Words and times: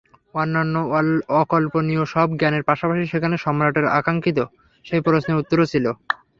অন্যান্য 0.35 0.75
অকল্পনীয় 1.41 2.03
সব 2.13 2.27
জ্ঞানের 2.39 2.67
পাশাপাশি 2.69 3.03
সেখানে 3.07 3.35
সম্রাটের 3.43 3.85
আকাঙ্ক্ষিত 3.99 4.39
সেই 4.85 5.01
প্রশ্নের 5.05 5.39
উত্তরও 5.41 5.71
ছিল! 5.73 5.85